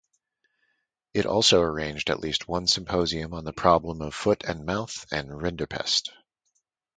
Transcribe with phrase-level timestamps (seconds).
[1.13, 6.09] It also arranged at least one symposium on the problem of foot-and-mouth and rinderpest.